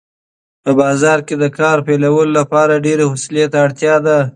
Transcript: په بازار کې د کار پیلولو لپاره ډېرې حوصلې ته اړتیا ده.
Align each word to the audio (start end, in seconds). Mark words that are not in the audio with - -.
په 0.63 0.71
بازار 0.79 1.19
کې 1.27 1.35
د 1.43 1.45
کار 1.57 1.77
پیلولو 1.87 2.33
لپاره 2.39 2.83
ډېرې 2.85 3.05
حوصلې 3.11 3.45
ته 3.51 3.57
اړتیا 3.65 3.95
ده. 4.05 4.19